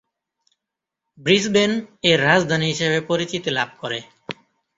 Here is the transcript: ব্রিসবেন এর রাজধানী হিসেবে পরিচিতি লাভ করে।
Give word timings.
ব্রিসবেন 1.19 1.71
এর 2.03 2.19
রাজধানী 2.27 2.65
হিসেবে 2.67 2.99
পরিচিতি 3.09 3.49
লাভ 3.57 3.69
করে। 3.81 3.99